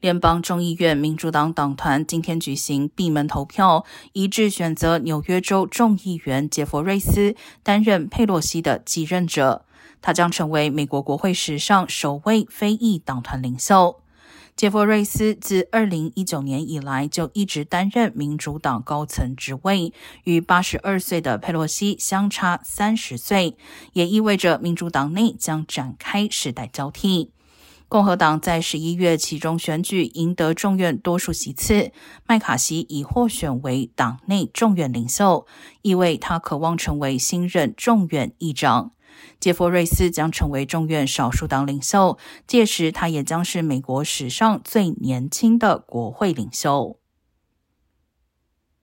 [0.00, 9.66] 联邦众议院民主党党团今天举行闭门投票，一致选择纽约州众议员杰佛瑞斯担任佩洛西的继任者。
[10.00, 14.00] 他将成为美国国会史上首位非裔党团领袖。
[14.56, 19.92] 杰佛瑞斯自二零一九年以来就一直担任民主党高层职位，
[20.24, 23.58] 与八十二岁的佩洛西相差三十岁，
[23.92, 27.32] 也意味着民主党内将展开世代交替。
[27.90, 31.90] 共和党在十一月其中选举赢得众院多数席次，
[32.24, 35.44] 麦卡锡已获选为党内众院领袖，
[35.82, 38.92] 意味他渴望成为新任众院议长。
[39.40, 46.99] 杰佛瑞斯将成为众院少数党领袖，届时他也将是美国史上最年轻的国会领袖。